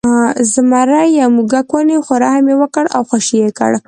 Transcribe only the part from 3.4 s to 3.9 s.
یې کړ.